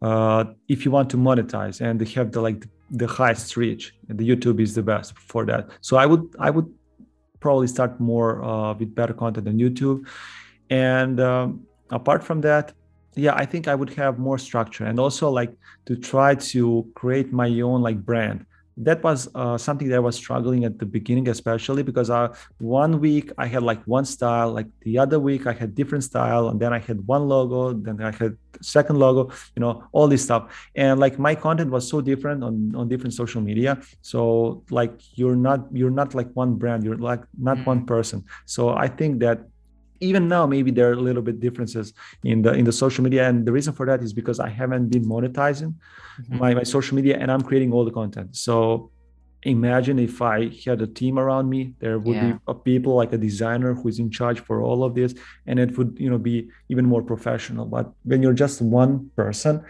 uh, 0.01 0.44
if 0.68 0.84
you 0.84 0.89
want 0.98 1.08
to 1.13 1.18
monetize 1.18 1.77
and 1.82 1.94
they 2.01 2.10
have 2.18 2.32
the 2.32 2.41
like 2.41 2.62
the 3.01 3.08
highest 3.08 3.56
reach 3.62 3.84
the 4.08 4.27
youtube 4.30 4.60
is 4.60 4.74
the 4.80 4.86
best 4.91 5.10
for 5.32 5.46
that 5.46 5.70
so 5.82 5.98
i 6.03 6.06
would 6.12 6.24
i 6.39 6.50
would 6.50 6.68
probably 7.41 7.67
start 7.67 8.00
more 8.00 8.41
uh, 8.43 8.74
with 8.74 8.95
better 8.95 9.13
content 9.13 9.48
on 9.48 9.57
youtube. 9.57 10.07
And 10.69 11.19
um, 11.19 11.65
apart 11.91 12.24
from 12.24 12.41
that 12.41 12.74
yeah 13.15 13.36
i 13.36 13.45
think 13.45 13.67
i 13.67 13.75
would 13.75 13.93
have 13.93 14.17
more 14.17 14.38
structure 14.38 14.86
and 14.86 15.00
also 15.00 15.29
like 15.29 15.53
to 15.86 15.95
try 15.95 16.33
to 16.33 16.89
create 16.95 17.31
my 17.33 17.50
own 17.60 17.81
like 17.81 18.00
brand 18.03 18.45
that 18.83 19.03
was 19.03 19.29
uh, 19.35 19.57
something 19.57 19.88
that 19.89 19.95
I 19.95 20.00
was 20.00 20.15
struggling 20.15 20.65
at 20.65 20.79
the 20.79 20.85
beginning, 20.85 21.29
especially 21.29 21.83
because 21.83 22.09
uh, 22.09 22.33
one 22.59 23.00
week 23.00 23.31
I 23.38 23.45
had 23.45 23.63
like 23.63 23.81
one 23.85 24.05
style, 24.05 24.51
like 24.51 24.67
the 24.81 24.97
other 24.97 25.19
week 25.19 25.45
I 25.45 25.53
had 25.53 25.75
different 25.75 26.03
style, 26.03 26.50
and 26.50 26.59
then 26.59 26.73
I 26.73 26.79
had 26.79 27.05
one 27.07 27.27
logo, 27.27 27.73
then 27.73 28.01
I 28.01 28.11
had 28.11 28.38
second 28.61 28.97
logo, 28.97 29.31
you 29.55 29.61
know, 29.61 29.83
all 29.91 30.07
this 30.07 30.23
stuff. 30.23 30.69
And 30.75 31.00
like 31.00 31.19
my 31.19 31.35
content 31.35 31.69
was 31.69 31.88
so 31.88 32.01
different 32.01 32.43
on 32.43 32.73
on 32.75 32.89
different 32.89 33.13
social 33.13 33.41
media. 33.41 33.79
So 34.01 34.63
like 34.69 34.93
you're 35.17 35.35
not 35.35 35.67
you're 35.71 35.95
not 36.01 36.15
like 36.15 36.29
one 36.33 36.55
brand, 36.55 36.83
you're 36.83 36.97
like 36.97 37.21
not 37.38 37.57
mm-hmm. 37.57 37.71
one 37.73 37.85
person. 37.85 38.25
So 38.45 38.69
I 38.69 38.88
think 38.88 39.19
that 39.19 39.50
even 40.01 40.27
now 40.27 40.46
maybe 40.46 40.72
there 40.72 40.89
are 40.89 40.93
a 40.93 41.03
little 41.10 41.22
bit 41.22 41.39
differences 41.39 41.93
in 42.24 42.41
the 42.41 42.53
in 42.53 42.65
the 42.65 42.72
social 42.72 43.03
media 43.03 43.27
and 43.27 43.46
the 43.46 43.51
reason 43.51 43.74
for 43.74 43.86
that 43.86 44.01
is 44.01 44.12
because 44.12 44.39
i 44.39 44.50
haven't 44.50 44.89
been 44.89 45.05
monetizing 45.05 45.74
mm-hmm. 45.74 46.38
my, 46.38 46.53
my 46.53 46.63
social 46.63 46.96
media 46.96 47.17
and 47.17 47.31
i'm 47.31 47.41
creating 47.41 47.72
all 47.72 47.86
the 47.86 47.91
content 47.91 48.36
so 48.36 48.91
imagine 49.43 49.98
if 49.98 50.22
i 50.22 50.50
had 50.65 50.81
a 50.81 50.88
team 50.88 51.17
around 51.17 51.50
me 51.50 51.74
there 51.79 51.98
would 52.00 52.15
yeah. 52.15 52.31
be 52.34 52.39
a 52.48 52.53
people 52.53 52.96
like 52.96 53.13
a 53.13 53.17
designer 53.17 53.74
who's 53.74 53.98
in 54.00 54.10
charge 54.10 54.39
for 54.39 54.62
all 54.62 54.84
of 54.84 54.93
this 54.93 55.15
and 55.48 55.60
it 55.60 55.77
would 55.77 55.96
you 56.00 56.10
know 56.10 56.17
be 56.17 56.50
even 56.70 56.86
more 56.86 57.01
professional 57.01 57.65
but 57.65 57.91
when 58.03 58.22
you're 58.22 58.34
just 58.34 58.62
one 58.62 59.10
person 59.15 59.63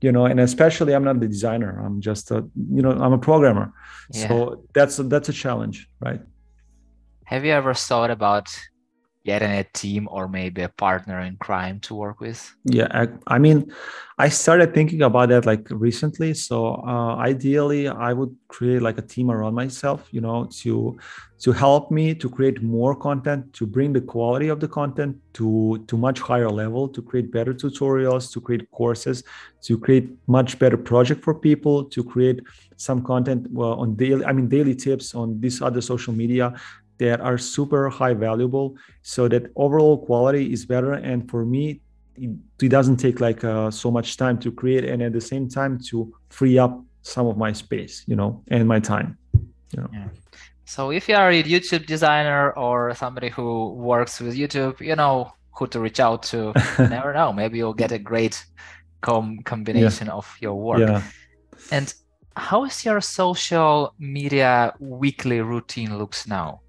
you 0.00 0.12
know 0.12 0.26
and 0.26 0.40
especially 0.40 0.94
i'm 0.94 1.04
not 1.04 1.20
the 1.20 1.28
designer 1.28 1.82
i'm 1.84 2.00
just 2.00 2.30
a 2.30 2.44
you 2.70 2.82
know 2.82 2.90
i'm 2.90 3.14
a 3.14 3.18
programmer 3.18 3.72
yeah. 4.12 4.28
so 4.28 4.62
that's 4.74 4.98
a, 4.98 5.02
that's 5.04 5.28
a 5.30 5.32
challenge 5.32 5.88
right 6.00 6.20
have 7.24 7.46
you 7.46 7.52
ever 7.52 7.72
thought 7.72 8.10
about 8.10 8.46
getting 9.24 9.50
a 9.50 9.64
team 9.64 10.06
or 10.10 10.28
maybe 10.28 10.62
a 10.62 10.68
partner 10.68 11.20
in 11.20 11.36
crime 11.36 11.80
to 11.80 11.94
work 11.94 12.20
with? 12.20 12.54
Yeah, 12.64 12.88
I, 12.90 13.08
I 13.26 13.38
mean, 13.38 13.72
I 14.18 14.28
started 14.28 14.74
thinking 14.74 15.02
about 15.02 15.30
that 15.30 15.46
like 15.46 15.66
recently. 15.70 16.34
So 16.34 16.76
uh, 16.86 17.16
ideally, 17.16 17.88
I 17.88 18.12
would 18.12 18.34
create 18.48 18.82
like 18.82 18.98
a 18.98 19.02
team 19.02 19.30
around 19.30 19.54
myself, 19.54 20.08
you 20.10 20.20
know, 20.20 20.48
to 20.60 20.98
to 21.40 21.52
help 21.52 21.90
me 21.90 22.14
to 22.14 22.30
create 22.30 22.62
more 22.62 22.94
content, 22.94 23.52
to 23.54 23.66
bring 23.66 23.92
the 23.92 24.00
quality 24.00 24.48
of 24.48 24.60
the 24.60 24.68
content 24.68 25.16
to 25.34 25.82
to 25.88 25.96
much 25.96 26.20
higher 26.20 26.50
level, 26.50 26.88
to 26.88 27.02
create 27.02 27.32
better 27.32 27.54
tutorials, 27.54 28.30
to 28.32 28.40
create 28.40 28.70
courses, 28.70 29.24
to 29.62 29.78
create 29.78 30.10
much 30.26 30.58
better 30.58 30.76
project 30.76 31.24
for 31.24 31.34
people, 31.34 31.84
to 31.84 32.04
create 32.04 32.40
some 32.76 33.02
content 33.02 33.50
well, 33.50 33.74
on 33.74 33.94
daily, 33.96 34.24
I 34.24 34.32
mean, 34.32 34.48
daily 34.48 34.74
tips 34.74 35.14
on 35.14 35.40
this 35.40 35.62
other 35.62 35.80
social 35.80 36.12
media 36.12 36.54
that 36.98 37.20
are 37.20 37.38
super 37.38 37.88
high 37.88 38.14
valuable 38.14 38.76
so 39.02 39.28
that 39.28 39.50
overall 39.56 40.04
quality 40.04 40.52
is 40.52 40.64
better. 40.64 40.92
And 40.92 41.28
for 41.30 41.44
me 41.44 41.80
it, 42.16 42.30
it 42.62 42.68
doesn't 42.68 42.96
take 42.96 43.20
like 43.20 43.42
uh, 43.42 43.70
so 43.70 43.90
much 43.90 44.16
time 44.16 44.38
to 44.38 44.52
create 44.52 44.84
and 44.84 45.02
at 45.02 45.12
the 45.12 45.20
same 45.20 45.48
time 45.48 45.80
to 45.88 46.14
free 46.30 46.58
up 46.58 46.80
some 47.02 47.26
of 47.26 47.36
my 47.36 47.52
space 47.52 48.04
you 48.06 48.16
know 48.16 48.42
and 48.48 48.66
my 48.68 48.80
time. 48.80 49.18
You 49.72 49.80
know 49.80 49.88
yeah. 49.92 50.08
so 50.64 50.92
if 50.92 51.08
you 51.08 51.16
are 51.16 51.30
a 51.30 51.42
youtube 51.42 51.84
designer 51.86 52.52
or 52.52 52.94
somebody 52.94 53.28
who 53.28 53.72
works 53.72 54.20
with 54.20 54.36
youtube 54.36 54.80
you 54.80 54.94
know 54.94 55.32
who 55.56 55.66
to 55.68 55.80
reach 55.80 56.00
out 56.00 56.22
to. 56.24 56.52
Never 56.78 57.12
know. 57.12 57.32
Maybe 57.40 57.58
you'll 57.58 57.74
get 57.74 57.92
a 57.92 57.98
great 57.98 58.44
com- 59.00 59.38
combination 59.44 60.08
yeah. 60.08 60.14
of 60.14 60.36
your 60.40 60.54
work. 60.54 60.80
Yeah. 60.80 61.02
and 61.70 61.94
how 62.36 62.64
is 62.64 62.84
your 62.84 63.00
social 63.00 63.94
media 63.98 64.74
weekly 64.80 65.40
routine 65.40 65.96
looks 65.96 66.26
now 66.26 66.60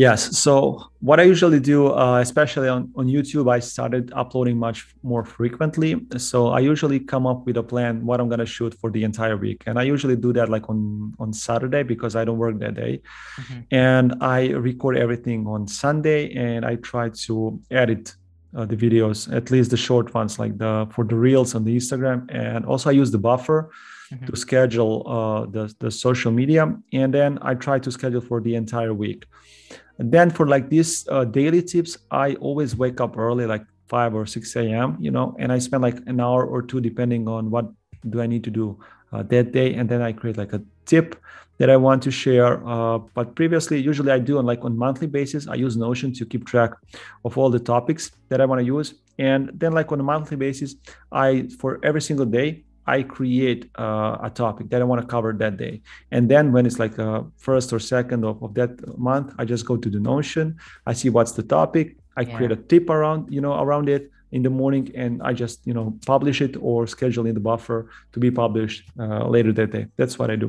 Yes. 0.00 0.38
So 0.38 0.84
what 1.00 1.20
I 1.20 1.24
usually 1.24 1.60
do, 1.60 1.92
uh, 1.92 2.20
especially 2.20 2.68
on, 2.68 2.90
on 2.96 3.06
YouTube, 3.06 3.52
I 3.52 3.58
started 3.58 4.10
uploading 4.14 4.56
much 4.56 4.94
more 5.02 5.26
frequently. 5.26 6.00
So 6.16 6.48
I 6.48 6.60
usually 6.60 7.00
come 7.00 7.26
up 7.26 7.44
with 7.44 7.58
a 7.58 7.62
plan 7.62 8.06
what 8.06 8.18
I'm 8.18 8.30
gonna 8.30 8.46
shoot 8.46 8.72
for 8.80 8.90
the 8.90 9.04
entire 9.04 9.36
week, 9.36 9.62
and 9.66 9.78
I 9.78 9.82
usually 9.82 10.16
do 10.16 10.32
that 10.32 10.48
like 10.48 10.70
on 10.70 11.12
on 11.18 11.34
Saturday 11.34 11.82
because 11.82 12.16
I 12.16 12.24
don't 12.24 12.38
work 12.38 12.58
that 12.60 12.74
day, 12.84 13.02
mm-hmm. 13.36 13.60
and 13.72 14.14
I 14.22 14.38
record 14.70 14.96
everything 14.96 15.46
on 15.46 15.68
Sunday, 15.68 16.32
and 16.32 16.64
I 16.64 16.76
try 16.76 17.10
to 17.26 17.60
edit 17.70 18.14
uh, 18.56 18.64
the 18.64 18.76
videos, 18.76 19.30
at 19.38 19.50
least 19.50 19.68
the 19.70 19.76
short 19.76 20.14
ones, 20.14 20.38
like 20.38 20.56
the 20.56 20.88
for 20.94 21.04
the 21.04 21.16
reels 21.16 21.54
on 21.54 21.62
the 21.64 21.76
Instagram, 21.76 22.18
and 22.30 22.64
also 22.64 22.88
I 22.88 22.94
use 23.02 23.10
the 23.10 23.22
buffer. 23.28 23.70
Mm-hmm. 24.10 24.26
To 24.26 24.36
schedule 24.36 24.94
uh, 25.06 25.46
the 25.54 25.64
the 25.78 25.90
social 25.90 26.32
media, 26.32 26.62
and 27.00 27.14
then 27.14 27.38
I 27.42 27.54
try 27.54 27.78
to 27.78 27.90
schedule 27.92 28.20
for 28.20 28.40
the 28.40 28.56
entire 28.56 28.92
week. 28.92 29.20
And 30.00 30.10
then 30.10 30.30
for 30.30 30.48
like 30.48 30.70
these 30.70 31.06
uh, 31.08 31.24
daily 31.26 31.62
tips, 31.62 31.98
I 32.10 32.34
always 32.36 32.74
wake 32.74 33.02
up 33.02 33.18
early, 33.18 33.44
like 33.44 33.64
5 33.88 34.14
or 34.14 34.24
6 34.24 34.56
a.m., 34.56 34.96
you 34.98 35.10
know, 35.10 35.36
and 35.38 35.52
I 35.52 35.58
spend 35.58 35.82
like 35.82 35.98
an 36.06 36.20
hour 36.20 36.46
or 36.46 36.62
two 36.62 36.80
depending 36.80 37.28
on 37.28 37.50
what 37.50 37.66
do 38.08 38.22
I 38.22 38.26
need 38.26 38.42
to 38.44 38.50
do 38.50 38.78
uh, 39.12 39.22
that 39.24 39.52
day. 39.52 39.74
And 39.74 39.90
then 39.90 40.00
I 40.00 40.12
create 40.12 40.38
like 40.38 40.54
a 40.54 40.62
tip 40.86 41.16
that 41.58 41.68
I 41.68 41.76
want 41.76 42.02
to 42.04 42.10
share. 42.10 42.66
Uh, 42.66 42.96
but 43.12 43.34
previously, 43.34 43.78
usually 43.78 44.10
I 44.10 44.18
do 44.18 44.38
on 44.38 44.46
like 44.46 44.64
on 44.64 44.74
monthly 44.74 45.06
basis. 45.06 45.46
I 45.46 45.56
use 45.56 45.76
Notion 45.76 46.14
to 46.14 46.24
keep 46.24 46.46
track 46.46 46.70
of 47.26 47.36
all 47.36 47.50
the 47.50 47.60
topics 47.60 48.10
that 48.30 48.40
I 48.40 48.46
want 48.46 48.60
to 48.60 48.64
use. 48.64 48.94
And 49.18 49.50
then 49.52 49.72
like 49.72 49.92
on 49.92 50.00
a 50.00 50.02
monthly 50.02 50.38
basis, 50.38 50.76
I 51.12 51.50
for 51.58 51.78
every 51.82 52.00
single 52.00 52.24
day 52.24 52.64
I 52.94 53.04
create 53.04 53.62
uh, 53.78 54.28
a 54.28 54.30
topic 54.44 54.64
that 54.70 54.80
I 54.82 54.86
want 54.90 55.00
to 55.00 55.06
cover 55.14 55.32
that 55.44 55.56
day. 55.64 55.74
And 56.10 56.22
then 56.32 56.44
when 56.54 56.66
it's 56.66 56.80
like 56.84 56.96
a 56.98 57.24
first 57.46 57.72
or 57.72 57.78
second 57.78 58.24
of, 58.24 58.42
of 58.42 58.50
that 58.54 58.72
month, 58.98 59.28
I 59.40 59.44
just 59.44 59.64
go 59.70 59.76
to 59.84 59.88
the 59.96 60.02
Notion. 60.12 60.46
I 60.90 60.92
see 61.00 61.08
what's 61.16 61.32
the 61.38 61.46
topic. 61.58 61.86
I 62.16 62.22
yeah. 62.22 62.36
create 62.36 62.52
a 62.58 62.60
tip 62.72 62.90
around, 62.90 63.32
you 63.36 63.40
know, 63.40 63.54
around 63.64 63.88
it 63.88 64.10
in 64.32 64.42
the 64.42 64.50
morning 64.50 64.84
and 65.02 65.22
I 65.22 65.32
just, 65.44 65.56
you 65.68 65.74
know, 65.76 65.86
publish 66.04 66.38
it 66.46 66.56
or 66.60 66.86
schedule 66.96 67.26
in 67.26 67.34
the 67.38 67.44
buffer 67.50 67.78
to 68.12 68.18
be 68.18 68.30
published 68.42 68.82
uh, 68.98 69.28
later 69.34 69.52
that 69.52 69.70
day. 69.70 69.86
That's 69.96 70.18
what 70.18 70.28
I 70.34 70.36
do 70.36 70.48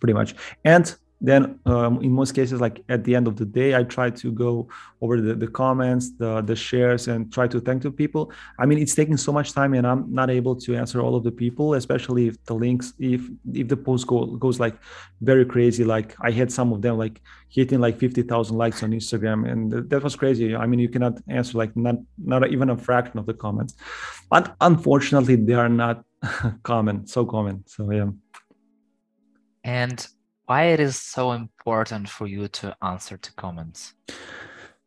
pretty 0.00 0.12
much. 0.20 0.34
And 0.64 0.84
then 1.20 1.58
um, 1.66 2.00
in 2.02 2.12
most 2.12 2.32
cases 2.32 2.60
like 2.60 2.82
at 2.88 3.02
the 3.04 3.14
end 3.14 3.26
of 3.26 3.36
the 3.36 3.44
day 3.44 3.74
i 3.74 3.82
try 3.82 4.08
to 4.08 4.30
go 4.30 4.68
over 5.00 5.20
the, 5.20 5.34
the 5.34 5.48
comments 5.48 6.12
the, 6.16 6.40
the 6.42 6.54
shares 6.54 7.08
and 7.08 7.32
try 7.32 7.48
to 7.48 7.60
thank 7.60 7.82
the 7.82 7.90
people. 7.90 8.32
I 8.58 8.66
mean 8.66 8.78
it's 8.78 8.94
taking 8.94 9.16
so 9.16 9.32
much 9.32 9.52
time 9.52 9.74
and 9.74 9.86
i'm 9.86 10.12
not 10.12 10.30
able 10.30 10.54
to 10.56 10.76
answer 10.76 11.00
all 11.00 11.16
of 11.16 11.24
the 11.24 11.32
people 11.32 11.74
especially 11.74 12.28
if 12.28 12.42
the 12.44 12.54
links 12.54 12.92
if 12.98 13.22
if 13.52 13.68
the 13.68 13.76
post 13.76 14.06
go, 14.06 14.26
goes 14.26 14.60
like 14.60 14.76
very 15.20 15.44
crazy. 15.44 15.84
Like 15.84 16.14
i 16.20 16.30
had 16.30 16.52
some 16.52 16.72
of 16.72 16.82
them 16.82 16.98
like 16.98 17.20
hitting 17.48 17.80
like 17.80 17.98
50000 17.98 18.56
likes 18.56 18.82
on 18.82 18.90
instagram 18.92 19.50
and 19.50 19.90
that 19.90 20.02
was 20.02 20.14
crazy. 20.14 20.54
I 20.54 20.66
mean 20.66 20.78
you 20.78 20.88
cannot 20.88 21.18
answer 21.28 21.58
like 21.58 21.76
not 21.76 21.96
not 22.16 22.48
even 22.48 22.70
a 22.70 22.76
fraction 22.76 23.18
of 23.18 23.26
the 23.26 23.34
comments. 23.34 23.74
But 24.30 24.54
unfortunately 24.60 25.36
they 25.36 25.54
are 25.54 25.68
not 25.68 26.04
common 26.62 27.06
so 27.06 27.24
common. 27.24 27.64
So 27.66 27.90
yeah. 27.90 28.10
And 29.64 30.06
why 30.48 30.64
it 30.64 30.80
is 30.80 30.96
so 30.96 31.32
important 31.32 32.08
for 32.08 32.26
you 32.26 32.48
to 32.48 32.74
answer 32.82 33.16
to 33.16 33.32
comments 33.34 33.94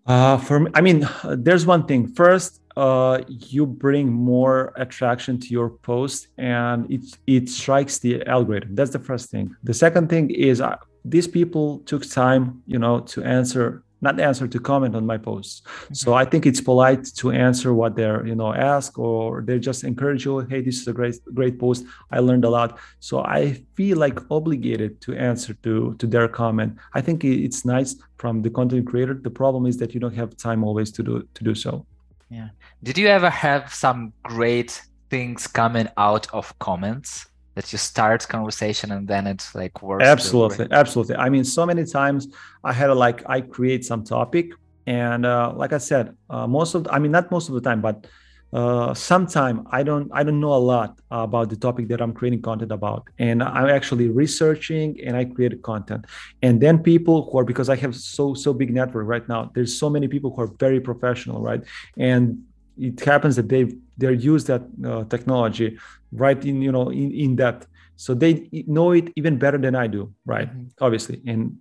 uh, 0.07 0.37
for 0.37 0.61
me, 0.61 0.71
I 0.73 0.81
mean, 0.81 1.07
there's 1.23 1.65
one 1.65 1.85
thing. 1.85 2.07
First, 2.07 2.61
uh, 2.75 3.21
you 3.27 3.65
bring 3.65 4.11
more 4.11 4.73
attraction 4.75 5.39
to 5.39 5.47
your 5.49 5.69
post, 5.69 6.27
and 6.37 6.91
it 6.91 7.01
it 7.27 7.49
strikes 7.49 7.99
the 7.99 8.25
algorithm. 8.25 8.75
That's 8.75 8.91
the 8.91 8.99
first 8.99 9.29
thing. 9.29 9.55
The 9.63 9.73
second 9.73 10.09
thing 10.09 10.31
is 10.31 10.59
uh, 10.61 10.77
these 11.05 11.27
people 11.27 11.79
took 11.85 12.03
time, 12.09 12.63
you 12.65 12.79
know, 12.79 13.01
to 13.01 13.23
answer 13.23 13.83
not 14.01 14.19
answer 14.19 14.47
to 14.47 14.59
comment 14.59 14.95
on 14.95 15.05
my 15.05 15.17
posts. 15.17 15.61
Mm-hmm. 15.61 15.93
so 15.93 16.13
i 16.13 16.25
think 16.25 16.45
it's 16.45 16.61
polite 16.61 17.03
to 17.21 17.31
answer 17.31 17.73
what 17.73 17.95
they're 17.95 18.25
you 18.25 18.35
know 18.35 18.53
ask 18.53 18.97
or 18.97 19.41
they 19.41 19.59
just 19.59 19.83
encourage 19.83 20.25
you 20.25 20.39
hey 20.39 20.61
this 20.61 20.77
is 20.81 20.87
a 20.87 20.93
great 20.93 21.15
great 21.33 21.59
post. 21.59 21.85
I 22.11 22.19
learned 22.19 22.45
a 22.45 22.49
lot. 22.49 22.77
So 22.99 23.23
i 23.23 23.41
feel 23.75 23.97
like 23.97 24.17
obligated 24.29 25.01
to 25.01 25.15
answer 25.15 25.53
to 25.63 25.95
to 25.99 26.05
their 26.07 26.27
comment. 26.27 26.77
I 26.93 27.01
think 27.01 27.23
it's 27.23 27.65
nice 27.65 27.95
from 28.17 28.41
the 28.41 28.49
content 28.49 28.87
creator. 28.87 29.13
The 29.13 29.35
problem 29.41 29.65
is 29.65 29.77
that 29.77 29.93
you 29.93 29.99
don't 29.99 30.15
have 30.15 30.35
time 30.37 30.63
always 30.63 30.91
to 30.91 31.01
do 31.03 31.27
to 31.37 31.43
do 31.43 31.55
so. 31.55 31.85
Yeah. 32.29 32.49
Did 32.83 32.97
you 32.97 33.07
ever 33.07 33.29
have 33.29 33.73
some 33.73 34.13
great 34.23 34.81
things 35.09 35.47
coming 35.47 35.87
out 35.97 36.25
of 36.33 36.57
comments 36.59 37.30
that 37.55 37.71
you 37.71 37.77
start 37.77 38.27
conversation 38.27 38.91
and 38.91 39.07
then 39.07 39.27
it's 39.27 39.53
like 39.55 39.81
works 39.81 40.05
absolutely 40.05 40.67
absolutely. 40.71 41.15
I 41.15 41.29
mean 41.29 41.43
so 41.43 41.65
many 41.65 41.85
times 41.85 42.27
i 42.63 42.73
had 42.73 42.89
a, 42.89 42.95
like 42.95 43.23
i 43.27 43.41
create 43.41 43.83
some 43.85 44.03
topic 44.03 44.51
and 44.87 45.25
uh, 45.25 45.53
like 45.55 45.73
i 45.73 45.77
said 45.77 46.15
uh, 46.29 46.47
most 46.47 46.75
of 46.75 46.83
the, 46.83 46.93
i 46.93 46.99
mean 46.99 47.11
not 47.11 47.31
most 47.31 47.49
of 47.49 47.55
the 47.55 47.61
time 47.61 47.81
but 47.81 48.07
uh, 48.53 48.93
sometime 48.93 49.65
I 49.71 49.81
don't 49.81 50.11
I 50.13 50.23
don't 50.23 50.41
know 50.41 50.53
a 50.53 50.63
lot 50.73 50.99
about 51.09 51.49
the 51.49 51.55
topic 51.55 51.87
that 51.87 52.01
I'm 52.01 52.11
creating 52.11 52.41
content 52.41 52.71
about, 52.71 53.07
and 53.17 53.41
I'm 53.41 53.69
actually 53.69 54.09
researching 54.09 54.99
and 55.05 55.15
I 55.15 55.25
create 55.25 55.61
content, 55.61 56.05
and 56.41 56.59
then 56.59 56.79
people 56.79 57.29
who 57.29 57.39
are 57.39 57.45
because 57.45 57.69
I 57.69 57.77
have 57.77 57.95
so 57.95 58.33
so 58.33 58.53
big 58.53 58.73
network 58.73 59.07
right 59.07 59.27
now. 59.29 59.51
There's 59.53 59.79
so 59.79 59.89
many 59.89 60.07
people 60.09 60.35
who 60.35 60.41
are 60.41 60.51
very 60.59 60.81
professional, 60.81 61.41
right, 61.41 61.61
and 61.97 62.43
it 62.77 62.99
happens 63.01 63.35
that 63.35 63.49
they 63.49 63.73
they 63.97 64.13
use 64.13 64.45
that 64.45 64.63
uh, 64.85 65.03
technology 65.05 65.77
right 66.11 66.43
in 66.45 66.61
you 66.61 66.71
know 66.71 66.89
in 66.89 67.11
in 67.11 67.35
depth, 67.35 67.67
so 67.95 68.13
they 68.13 68.49
know 68.67 68.91
it 68.91 69.11
even 69.15 69.37
better 69.37 69.57
than 69.57 69.75
I 69.75 69.87
do, 69.87 70.13
right? 70.25 70.49
Mm-hmm. 70.49 70.83
Obviously, 70.83 71.21
and 71.27 71.57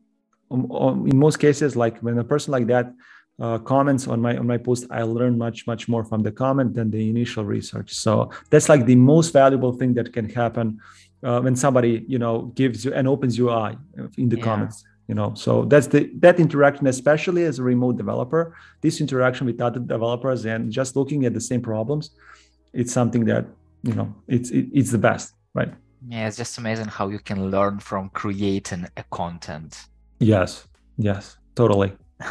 um, 0.51 0.71
um, 0.73 1.07
in 1.07 1.17
most 1.17 1.39
cases, 1.39 1.77
like 1.77 1.99
when 2.01 2.19
a 2.19 2.25
person 2.25 2.53
like 2.53 2.67
that 2.69 2.93
uh, 3.41 3.59
comments 3.59 4.07
on 4.07 4.21
my 4.21 4.37
on 4.37 4.47
my 4.47 4.59
post 4.59 4.87
i 4.91 5.03
learn 5.03 5.39
much 5.39 5.67
much 5.67 5.89
more 5.89 6.05
from 6.05 6.23
the 6.23 6.31
comment 6.31 6.75
than 6.75 6.91
the 6.91 7.09
initial 7.09 7.45
research 7.45 7.93
so 7.93 8.31
that's 8.51 8.69
like 8.69 8.85
the 8.85 8.95
most 8.95 9.33
valuable 9.33 9.73
thing 9.73 9.95
that 9.95 10.13
can 10.13 10.29
happen 10.29 10.79
uh, 11.23 11.41
when 11.41 11.57
somebody 11.57 12.05
you 12.07 12.19
know 12.19 12.53
gives 12.55 12.85
you 12.85 12.93
and 12.93 13.09
opens 13.09 13.39
your 13.39 13.51
eye 13.51 13.75
in 14.19 14.29
the 14.29 14.37
yeah. 14.37 14.45
comments 14.45 14.85
you 15.11 15.17
know 15.21 15.31
so 15.35 15.53
that's 15.73 15.89
the 15.95 16.01
that 16.25 16.37
interaction 16.39 16.87
especially 16.87 17.43
as 17.51 17.59
a 17.59 17.65
remote 17.73 17.97
developer 18.03 18.43
this 18.85 19.01
interaction 19.05 19.45
with 19.49 19.61
other 19.61 19.81
developers 19.95 20.41
and 20.53 20.71
just 20.71 20.91
looking 20.99 21.21
at 21.29 21.33
the 21.39 21.45
same 21.51 21.63
problems 21.73 22.05
it's 22.81 22.93
something 22.93 23.25
that 23.33 23.45
you 23.83 23.95
know 23.99 24.09
it's 24.29 24.51
it, 24.59 24.65
it's 24.79 24.93
the 24.97 25.03
best 25.09 25.27
right 25.59 25.73
yeah 26.13 26.29
it's 26.29 26.39
just 26.43 26.57
amazing 26.63 26.87
how 26.99 27.07
you 27.15 27.21
can 27.31 27.51
learn 27.57 27.75
from 27.81 28.03
creating 28.23 28.83
a 29.03 29.05
content 29.21 29.73
yes 30.21 30.69
yes 30.97 31.37
totally 31.61 31.93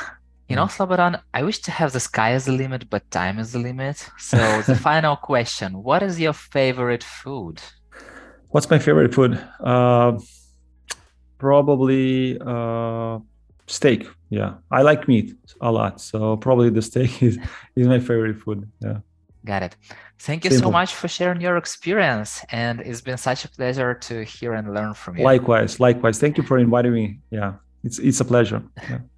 You 0.52 0.56
know, 0.56 0.66
Slobodan, 0.66 1.22
I 1.32 1.44
wish 1.44 1.60
to 1.60 1.72
have 1.80 1.92
the 1.92 2.00
sky 2.00 2.32
as 2.32 2.46
the 2.46 2.52
limit, 2.52 2.90
but 2.90 3.04
time 3.12 3.38
is 3.38 3.52
the 3.52 3.60
limit. 3.60 3.98
So 4.18 4.38
the 4.64 4.76
final 4.90 5.16
question: 5.16 5.84
What 5.84 6.02
is 6.02 6.20
your 6.20 6.34
favorite 6.34 7.04
food? 7.04 7.62
What's 8.50 8.68
my 8.68 8.80
favorite 8.80 9.14
food? 9.14 9.34
Uh, 9.64 10.14
probably 11.40 12.38
uh, 12.40 13.20
steak. 13.66 14.08
Yeah, 14.30 14.56
I 14.70 14.84
like 14.84 15.08
meat 15.08 15.36
a 15.62 15.72
lot, 15.72 16.00
so 16.00 16.38
probably 16.38 16.70
the 16.70 16.84
steak 16.84 17.24
is 17.28 17.40
is 17.76 17.88
my 17.88 18.00
favorite 18.00 18.40
food. 18.40 18.70
Yeah. 18.80 19.00
Got 19.46 19.64
it. 19.64 19.76
Thank 20.20 20.44
you 20.44 20.52
Simple. 20.52 20.68
so 20.68 20.72
much 20.72 20.94
for 20.94 21.08
sharing 21.08 21.42
your 21.42 21.58
experience, 21.58 22.44
and 22.52 22.82
it's 22.82 23.02
been 23.02 23.18
such 23.18 23.46
a 23.46 23.50
pleasure 23.50 23.94
to 23.94 24.24
hear 24.24 24.54
and 24.54 24.74
learn 24.74 24.94
from 24.94 25.18
you. 25.18 25.24
Likewise, 25.24 25.80
likewise. 25.80 26.20
Thank 26.20 26.38
you 26.38 26.44
for 26.44 26.58
inviting 26.60 26.94
me. 26.94 27.20
Yeah, 27.32 27.54
it's 27.84 27.98
it's 28.00 28.20
a 28.20 28.26
pleasure. 28.26 28.62
Yeah. 28.90 29.00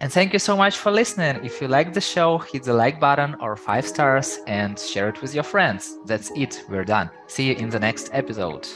And 0.00 0.12
thank 0.12 0.32
you 0.32 0.38
so 0.38 0.56
much 0.56 0.78
for 0.78 0.92
listening. 0.92 1.44
If 1.44 1.60
you 1.60 1.66
like 1.66 1.92
the 1.92 2.00
show, 2.00 2.38
hit 2.38 2.62
the 2.62 2.72
like 2.72 3.00
button 3.00 3.34
or 3.40 3.56
five 3.56 3.84
stars 3.84 4.38
and 4.46 4.78
share 4.78 5.08
it 5.08 5.20
with 5.20 5.34
your 5.34 5.42
friends. 5.42 5.98
That's 6.06 6.30
it. 6.36 6.62
We're 6.68 6.84
done. 6.84 7.10
See 7.26 7.48
you 7.48 7.56
in 7.56 7.68
the 7.68 7.80
next 7.80 8.10
episode. 8.12 8.68